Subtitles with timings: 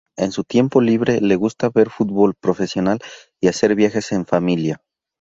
[0.17, 2.97] En su tiempo libre, le gusta ver fútbol profesional
[3.39, 4.81] y hacer viajes en familia.